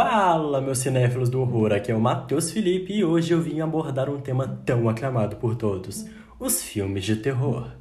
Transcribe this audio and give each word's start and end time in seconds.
Fala, 0.00 0.60
meus 0.60 0.78
cinéfilos 0.78 1.28
do 1.28 1.40
horror, 1.40 1.72
aqui 1.72 1.90
é 1.90 1.94
o 1.96 2.00
Matheus 2.00 2.52
Felipe 2.52 2.92
e 2.92 3.04
hoje 3.04 3.34
eu 3.34 3.40
vim 3.40 3.58
abordar 3.58 4.08
um 4.08 4.20
tema 4.20 4.46
tão 4.64 4.88
aclamado 4.88 5.34
por 5.34 5.56
todos: 5.56 6.06
os 6.38 6.62
filmes 6.62 7.04
de 7.04 7.16
terror. 7.16 7.72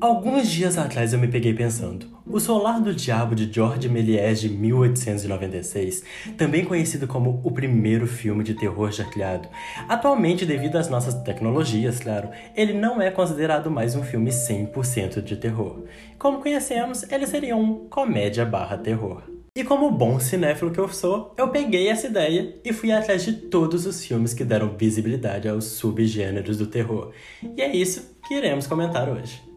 Alguns 0.00 0.48
dias 0.48 0.78
atrás 0.78 1.12
eu 1.12 1.18
me 1.18 1.26
peguei 1.26 1.52
pensando. 1.52 2.06
O 2.24 2.38
Solar 2.38 2.80
do 2.80 2.94
Diabo 2.94 3.34
de 3.34 3.52
George 3.52 3.88
Méliès 3.88 4.40
de 4.40 4.48
1896, 4.48 6.04
também 6.36 6.64
conhecido 6.64 7.08
como 7.08 7.40
o 7.42 7.50
primeiro 7.50 8.06
filme 8.06 8.44
de 8.44 8.54
terror 8.54 8.92
já 8.92 9.04
criado. 9.04 9.48
Atualmente, 9.88 10.46
devido 10.46 10.76
às 10.76 10.88
nossas 10.88 11.14
tecnologias, 11.22 11.98
claro, 11.98 12.28
ele 12.54 12.74
não 12.74 13.02
é 13.02 13.10
considerado 13.10 13.72
mais 13.72 13.96
um 13.96 14.04
filme 14.04 14.30
100% 14.30 15.20
de 15.20 15.36
terror. 15.36 15.82
Como 16.16 16.40
conhecemos, 16.40 17.02
ele 17.10 17.26
seria 17.26 17.56
um 17.56 17.88
comédia 17.88 18.44
barra 18.44 18.78
terror. 18.78 19.22
E 19.56 19.64
como 19.64 19.90
bom 19.90 20.20
cinéfilo 20.20 20.70
que 20.70 20.78
eu 20.78 20.88
sou, 20.88 21.34
eu 21.36 21.48
peguei 21.48 21.88
essa 21.88 22.06
ideia 22.06 22.54
e 22.64 22.72
fui 22.72 22.92
atrás 22.92 23.24
de 23.24 23.32
todos 23.32 23.84
os 23.84 24.04
filmes 24.04 24.32
que 24.32 24.44
deram 24.44 24.76
visibilidade 24.76 25.48
aos 25.48 25.64
subgêneros 25.64 26.58
do 26.58 26.68
terror. 26.68 27.10
E 27.56 27.60
é 27.60 27.74
isso 27.74 28.16
que 28.28 28.34
iremos 28.34 28.68
comentar 28.68 29.08
hoje. 29.08 29.47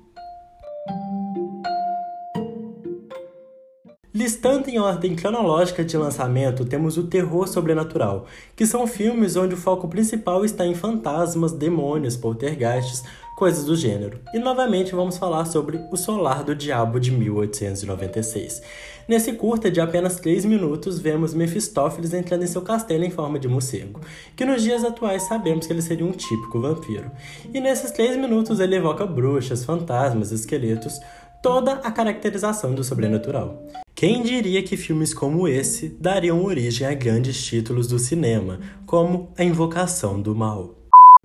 Listando 4.31 4.69
em 4.69 4.79
ordem 4.79 5.13
cronológica 5.13 5.83
de 5.83 5.97
lançamento, 5.97 6.63
temos 6.63 6.95
o 6.95 7.03
terror 7.03 7.49
sobrenatural, 7.49 8.27
que 8.55 8.65
são 8.65 8.87
filmes 8.87 9.35
onde 9.35 9.55
o 9.55 9.57
foco 9.57 9.89
principal 9.89 10.45
está 10.45 10.65
em 10.65 10.73
fantasmas, 10.73 11.51
demônios, 11.51 12.15
poltergeists, 12.15 13.03
coisas 13.35 13.65
do 13.65 13.75
gênero. 13.75 14.21
E 14.33 14.39
novamente 14.39 14.95
vamos 14.95 15.17
falar 15.17 15.43
sobre 15.43 15.81
O 15.91 15.97
Solar 15.97 16.45
do 16.45 16.55
Diabo 16.55 16.97
de 16.97 17.11
1896. 17.11 18.61
Nesse 19.05 19.33
curta 19.33 19.69
de 19.69 19.81
apenas 19.81 20.15
3 20.15 20.45
minutos, 20.45 20.97
vemos 20.97 21.33
Mefistófeles 21.33 22.13
entrando 22.13 22.45
em 22.45 22.47
seu 22.47 22.61
castelo 22.61 23.03
em 23.03 23.11
forma 23.11 23.37
de 23.37 23.49
morcego, 23.49 23.99
que 24.33 24.45
nos 24.45 24.63
dias 24.63 24.85
atuais 24.85 25.23
sabemos 25.23 25.67
que 25.67 25.73
ele 25.73 25.81
seria 25.81 26.05
um 26.05 26.13
típico 26.13 26.61
vampiro. 26.61 27.11
E 27.53 27.59
nesses 27.59 27.91
3 27.91 28.15
minutos 28.15 28.61
ele 28.61 28.77
evoca 28.77 29.05
bruxas, 29.05 29.65
fantasmas, 29.65 30.31
esqueletos, 30.31 31.01
toda 31.43 31.73
a 31.73 31.91
caracterização 31.91 32.73
do 32.73 32.81
sobrenatural. 32.81 33.61
Quem 34.01 34.23
diria 34.23 34.63
que 34.63 34.75
filmes 34.75 35.13
como 35.13 35.47
esse 35.47 35.87
dariam 35.87 36.43
origem 36.43 36.87
a 36.87 36.93
grandes 36.95 37.45
títulos 37.45 37.85
do 37.85 37.99
cinema, 37.99 38.59
como 38.83 39.29
A 39.37 39.43
Invocação 39.43 40.19
do 40.19 40.33
Mal? 40.33 40.73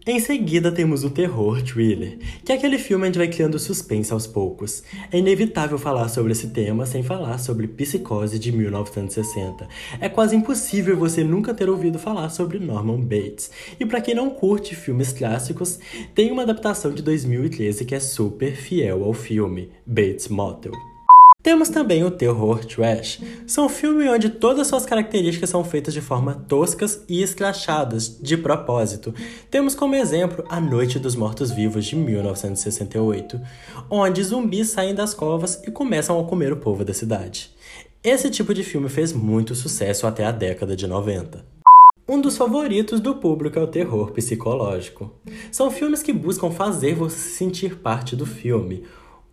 Em 0.06 0.20
seguida 0.20 0.70
temos 0.70 1.02
o 1.02 1.08
terror 1.08 1.62
thriller, 1.62 2.18
que 2.44 2.52
é 2.52 2.54
aquele 2.54 2.76
filme 2.76 3.08
onde 3.08 3.18
vai 3.18 3.28
criando 3.28 3.58
suspense 3.58 4.12
aos 4.12 4.26
poucos. 4.26 4.82
É 5.10 5.16
inevitável 5.16 5.78
falar 5.78 6.10
sobre 6.10 6.32
esse 6.32 6.48
tema 6.48 6.84
sem 6.84 7.02
falar 7.02 7.38
sobre 7.38 7.66
Psicose 7.66 8.38
de 8.38 8.52
1960. 8.52 9.66
É 9.98 10.10
quase 10.10 10.36
impossível 10.36 10.98
você 10.98 11.24
nunca 11.24 11.54
ter 11.54 11.70
ouvido 11.70 11.98
falar 11.98 12.28
sobre 12.28 12.58
Norman 12.58 13.00
Bates. 13.00 13.50
E 13.80 13.86
para 13.86 14.02
quem 14.02 14.14
não 14.14 14.28
curte 14.28 14.76
filmes 14.76 15.14
clássicos, 15.14 15.78
tem 16.14 16.30
uma 16.30 16.42
adaptação 16.42 16.92
de 16.92 17.00
2013 17.00 17.86
que 17.86 17.94
é 17.94 18.00
super 18.00 18.54
fiel 18.54 19.02
ao 19.02 19.14
filme, 19.14 19.70
Bates 19.86 20.28
Motel. 20.28 20.72
Temos 21.46 21.68
também 21.68 22.02
o 22.02 22.10
terror 22.10 22.64
trash. 22.64 23.20
São 23.46 23.68
filmes 23.68 24.10
onde 24.10 24.30
todas 24.30 24.66
suas 24.66 24.84
características 24.84 25.48
são 25.48 25.62
feitas 25.62 25.94
de 25.94 26.00
forma 26.00 26.34
toscas 26.48 27.04
e 27.08 27.22
escrachadas, 27.22 28.18
de 28.20 28.36
propósito. 28.36 29.14
Temos 29.48 29.72
como 29.72 29.94
exemplo 29.94 30.44
A 30.48 30.60
Noite 30.60 30.98
dos 30.98 31.14
Mortos-Vivos 31.14 31.84
de 31.84 31.94
1968, 31.94 33.40
onde 33.88 34.24
zumbis 34.24 34.70
saem 34.70 34.92
das 34.92 35.14
covas 35.14 35.62
e 35.64 35.70
começam 35.70 36.18
a 36.18 36.24
comer 36.24 36.52
o 36.52 36.56
povo 36.56 36.84
da 36.84 36.92
cidade. 36.92 37.54
Esse 38.02 38.28
tipo 38.28 38.52
de 38.52 38.64
filme 38.64 38.88
fez 38.88 39.12
muito 39.12 39.54
sucesso 39.54 40.04
até 40.04 40.24
a 40.24 40.32
década 40.32 40.74
de 40.74 40.88
90. 40.88 41.46
Um 42.08 42.20
dos 42.20 42.36
favoritos 42.36 42.98
do 42.98 43.14
público 43.14 43.56
é 43.56 43.62
o 43.62 43.68
terror 43.68 44.10
psicológico. 44.10 45.12
São 45.52 45.70
filmes 45.70 46.02
que 46.02 46.12
buscam 46.12 46.50
fazer 46.50 46.96
você 46.96 47.16
sentir 47.16 47.76
parte 47.76 48.16
do 48.16 48.26
filme, 48.26 48.82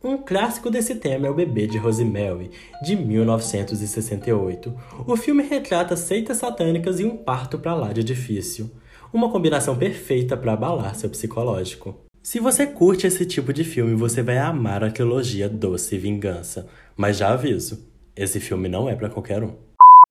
um 0.03 0.17
clássico 0.17 0.69
desse 0.69 0.95
tema 0.95 1.27
é 1.27 1.29
O 1.29 1.33
Bebê 1.33 1.65
de 1.65 1.77
Rosemary, 1.77 2.51
de 2.83 2.93
1968. 2.93 4.75
O 5.07 5.15
filme 5.15 5.41
retrata 5.41 5.95
seitas 5.95 6.37
satânicas 6.37 6.99
e 6.99 7.05
um 7.05 7.15
parto 7.15 7.57
para 7.57 7.73
lá 7.73 7.93
de 7.93 8.03
difícil. 8.03 8.69
Uma 9.13 9.31
combinação 9.31 9.77
perfeita 9.77 10.35
para 10.35 10.53
abalar 10.53 10.95
seu 10.95 11.09
psicológico. 11.09 11.95
Se 12.21 12.39
você 12.39 12.67
curte 12.67 13.07
esse 13.07 13.25
tipo 13.25 13.53
de 13.53 13.63
filme, 13.63 13.95
você 13.95 14.21
vai 14.21 14.37
amar 14.37 14.83
a 14.83 14.91
trilogia 14.91 15.47
Doce 15.47 15.97
Vingança. 15.97 16.67
Mas 16.97 17.17
já 17.17 17.31
aviso, 17.31 17.87
esse 18.13 18.41
filme 18.41 18.67
não 18.67 18.89
é 18.89 18.95
para 18.95 19.09
qualquer 19.09 19.41
um. 19.41 19.55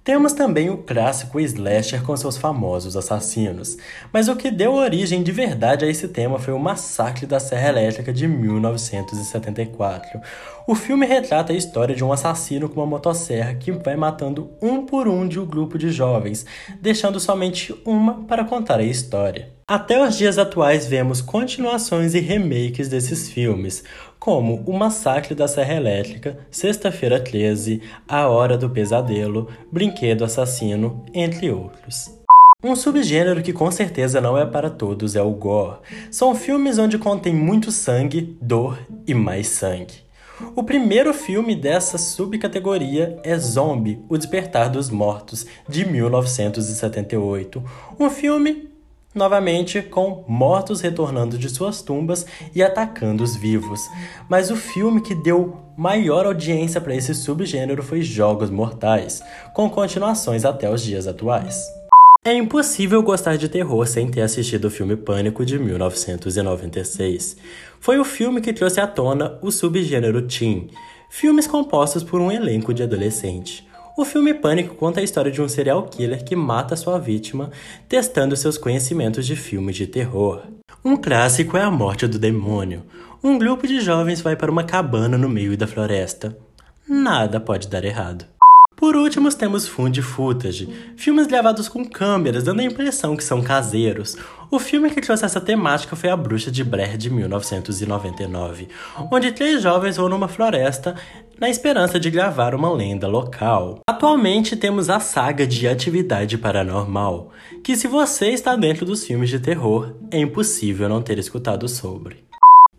Temos 0.05 0.33
também 0.33 0.69
o 0.69 0.79
clássico 0.79 1.39
slasher 1.39 2.03
com 2.03 2.17
seus 2.17 2.37
famosos 2.37 2.97
assassinos, 2.97 3.77
mas 4.13 4.27
o 4.27 4.35
que 4.35 4.51
deu 4.51 4.75
origem 4.75 5.23
de 5.23 5.31
verdade 5.31 5.85
a 5.85 5.89
esse 5.89 6.09
tema 6.09 6.41
foi 6.41 6.53
o 6.53 6.59
Massacre 6.59 7.25
da 7.25 7.39
Serra 7.39 7.69
Elétrica 7.69 8.13
de 8.13 8.27
1974. 8.27 10.21
O 10.67 10.75
filme 10.75 11.07
retrata 11.07 11.53
a 11.53 11.57
história 11.57 11.95
de 11.95 12.03
um 12.03 12.13
assassino 12.13 12.69
com 12.69 12.81
uma 12.81 12.87
motosserra 12.87 13.55
que 13.55 13.71
vai 13.71 13.95
matando 13.95 14.51
um 14.61 14.85
por 14.85 15.07
um 15.07 15.29
de 15.29 15.39
um 15.39 15.47
grupo 15.47 15.79
de 15.79 15.93
jovens, 15.93 16.45
deixando 16.81 17.21
somente 17.21 17.73
uma 17.85 18.25
para 18.25 18.45
contar 18.45 18.81
a 18.81 18.85
história. 18.85 19.51
Até 19.69 20.03
os 20.03 20.19
dias 20.19 20.37
atuais 20.37 20.85
vemos 20.85 21.23
continuações 21.23 22.15
e 22.15 22.19
remakes 22.19 22.89
desses 22.89 23.31
filmes, 23.31 23.85
como 24.23 24.63
O 24.67 24.73
Massacre 24.73 25.35
da 25.35 25.49
Serra 25.49 25.75
Elétrica, 25.75 26.39
Sexta-feira 26.49 27.19
13, 27.19 27.83
A 28.07 28.29
Hora 28.29 28.57
do 28.57 28.71
Pesadelo, 28.71 29.49
Brinquedo 29.69 30.25
Assassino, 30.25 31.05
entre 31.13 31.51
outros. 31.51 32.17
Um 32.63 32.77
subgênero 32.77 33.43
que 33.43 33.53
com 33.53 33.69
certeza 33.73 34.21
não 34.21 34.39
é 34.39 34.47
para 34.47 34.71
todos 34.71 35.17
é 35.17 35.23
o 35.23 35.33
gore. 35.33 35.79
São 36.09 36.37
filmes 36.37 36.79
onde 36.79 36.99
contém 36.99 37.35
muito 37.35 37.73
sangue, 37.73 38.39
dor 38.41 38.79
e 39.09 39.13
mais 39.13 39.49
sangue. 39.49 40.05
O 40.55 40.63
primeiro 40.63 41.13
filme 41.13 41.57
dessa 41.57 41.99
subcategoria 41.99 43.19
é 43.25 43.37
Zombie: 43.37 44.05
O 44.09 44.17
Despertar 44.17 44.71
dos 44.71 44.89
Mortos, 44.89 45.47
de 45.69 45.85
1978. 45.85 47.61
Um 47.99 48.09
filme 48.09 48.72
novamente 49.15 49.83
com 49.83 50.25
mortos 50.27 50.81
retornando 50.81 51.37
de 51.39 51.49
suas 51.49 51.83
tumbas 51.83 52.27
e 52.55 52.63
atacando 52.63 53.23
os 53.23 53.37
vivos. 53.37 53.89
Mas 54.29 54.51
o 54.51 54.57
filme 54.57 55.01
que 55.01 55.15
deu 55.15 55.57
maior 55.77 56.27
audiência 56.27 56.81
para 56.81 56.95
esse 56.95 57.15
subgênero 57.15 57.83
foi 57.83 58.03
Jogos 58.03 58.51
Mortais, 58.51 59.23
com 59.55 59.69
continuações 59.69 60.45
até 60.45 60.71
os 60.71 60.83
dias 60.83 61.07
atuais. 61.07 61.63
É 62.25 62.33
impossível 62.33 63.03
gostar 63.03 63.37
de 63.37 63.49
terror 63.49 63.85
sem 63.85 64.09
ter 64.09 64.21
assistido 64.21 64.67
o 64.67 64.71
filme 64.71 64.97
Pânico 64.97 65.45
de 65.45 65.59
1996. 65.59 67.37
Foi 67.81 67.99
o 67.99 68.05
filme 68.05 68.41
que 68.41 68.53
trouxe 68.53 68.81
à 68.81 68.87
tona 68.87 69.39
o 69.43 69.51
subgênero 69.51 70.23
teen, 70.23 70.71
filmes 71.11 71.49
compostos 71.49 72.05
por 72.05 72.21
um 72.21 72.31
elenco 72.31 72.73
de 72.73 72.85
adolescente. 72.85 73.67
O 73.95 74.07
filme 74.07 74.33
Pânico 74.33 74.75
conta 74.75 75.01
a 75.01 75.03
história 75.03 75.31
de 75.31 75.43
um 75.43 75.49
serial 75.49 75.83
killer 75.83 76.25
que 76.25 76.35
mata 76.35 76.77
sua 76.77 76.99
vítima, 76.99 77.51
testando 77.87 78.35
seus 78.35 78.57
conhecimentos 78.57 79.27
de 79.27 79.37
filmes 79.37 79.77
de 79.77 79.87
terror. 79.87 80.43
Um 80.83 80.97
clássico 80.97 81.59
é 81.59 81.63
A 81.63 81.71
Morte 81.71 82.07
do 82.07 82.19
Demônio. 82.19 82.85
Um 83.23 83.39
grupo 83.39 83.67
de 83.67 83.81
jovens 83.81 84.23
vai 84.23 84.35
para 84.35 84.51
uma 84.51 84.65
cabana 84.65 85.19
no 85.19 85.29
meio 85.29 85.59
da 85.59 85.67
floresta. 85.67 86.37
Nada 86.89 87.39
pode 87.39 87.69
dar 87.69 87.85
errado. 87.85 88.25
Por 88.75 88.97
último, 88.97 89.33
temos 89.33 89.69
Fund 89.69 89.97
Footage, 90.01 90.69
filmes 90.97 91.29
gravados 91.29 91.69
com 91.69 91.85
câmeras, 91.85 92.43
dando 92.43 92.61
a 92.61 92.65
impressão 92.65 93.17
que 93.17 93.23
são 93.23 93.41
caseiros. 93.41 94.17
O 94.51 94.59
filme 94.59 94.91
que 94.91 95.01
trouxe 95.01 95.25
essa 95.25 95.41
temática 95.41 95.95
foi 95.95 96.11
A 96.11 96.17
Bruxa 96.17 96.51
de 96.51 96.65
Blair 96.65 96.97
de 96.97 97.09
1999, 97.09 98.69
onde 99.11 99.31
três 99.31 99.63
jovens 99.63 99.99
vão 99.99 100.09
numa 100.09 100.27
floresta 100.27 100.97
na 101.43 101.51
esperança 101.51 101.99
de 101.99 102.09
gravar 102.09 102.55
uma 102.55 102.73
lenda 102.73 103.09
local. 103.09 103.81
Atualmente 103.85 104.55
temos 104.55 104.89
a 104.89 105.01
saga 105.01 105.45
de 105.45 105.67
Atividade 105.67 106.39
Paranormal, 106.39 107.33
que 107.65 107.75
se 107.75 107.89
você 107.89 108.29
está 108.29 108.55
dentro 108.55 108.87
dos 108.87 109.05
filmes 109.05 109.29
de 109.29 109.41
terror, 109.41 109.93
é 110.13 110.21
impossível 110.21 110.89
não 110.89 111.03
ter 111.03 111.19
escutado 111.19 111.69
sobre. 111.69 112.19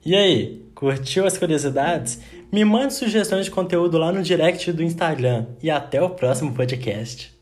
E 0.05 0.15
aí, 0.15 0.61
curtiu 0.73 1.25
as 1.25 1.37
curiosidades? 1.37 2.21
Me 2.49 2.63
mande 2.63 2.93
sugestões 2.93 3.43
de 3.43 3.51
conteúdo 3.51 3.97
lá 3.97 4.13
no 4.13 4.23
direct 4.23 4.71
do 4.71 4.81
Instagram 4.81 5.45
e 5.61 5.69
até 5.69 6.01
o 6.01 6.11
próximo 6.11 6.53
podcast. 6.53 7.32